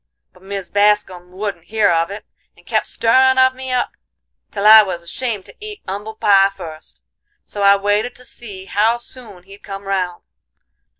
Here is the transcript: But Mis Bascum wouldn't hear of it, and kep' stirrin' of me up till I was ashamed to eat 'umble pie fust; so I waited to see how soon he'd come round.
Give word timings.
But 0.33 0.41
Mis 0.41 0.67
Bascum 0.67 1.31
wouldn't 1.31 1.65
hear 1.65 1.91
of 1.91 2.09
it, 2.09 2.25
and 2.57 2.65
kep' 2.65 2.87
stirrin' 2.87 3.37
of 3.37 3.53
me 3.53 3.71
up 3.71 3.91
till 4.49 4.65
I 4.65 4.81
was 4.81 5.03
ashamed 5.03 5.45
to 5.45 5.55
eat 5.59 5.83
'umble 5.87 6.15
pie 6.15 6.49
fust; 6.49 7.03
so 7.43 7.61
I 7.61 7.75
waited 7.75 8.15
to 8.15 8.25
see 8.25 8.65
how 8.65 8.97
soon 8.97 9.43
he'd 9.43 9.61
come 9.61 9.83
round. 9.83 10.23